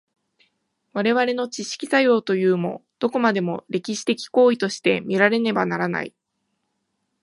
[0.93, 6.15] 我々の知識作用というも、どこまでも歴史的行為として見られねばならない。